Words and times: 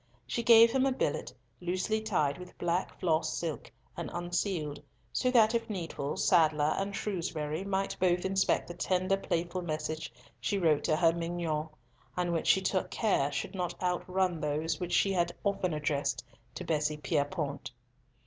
She 0.25 0.41
gave 0.41 0.71
him 0.71 0.87
a 0.87 0.91
billet, 0.91 1.31
loosely 1.59 2.01
tied 2.01 2.39
with 2.39 2.57
black 2.57 2.99
floss 2.99 3.37
silk 3.37 3.71
and 3.95 4.09
unsealed, 4.11 4.81
so 5.13 5.29
that 5.29 5.53
if 5.53 5.69
needful, 5.69 6.17
Sadler 6.17 6.73
and 6.79 6.95
Shrewsbury 6.95 7.63
might 7.63 7.95
both 7.99 8.25
inspect 8.25 8.67
the 8.67 8.73
tender, 8.73 9.15
playful, 9.15 9.61
messages 9.61 10.09
she 10.39 10.57
wrote 10.57 10.83
to 10.85 10.95
her 10.95 11.13
"mignonne," 11.13 11.69
and 12.17 12.33
which 12.33 12.47
she 12.47 12.61
took 12.61 12.89
care 12.89 13.31
should 13.31 13.53
not 13.53 13.79
outrun 13.79 14.41
those 14.41 14.79
which 14.79 14.93
she 14.93 15.13
had 15.13 15.33
often 15.43 15.71
addressed 15.71 16.25
to 16.55 16.63
Bessie 16.63 16.97
Pierrepoint. 16.97 17.69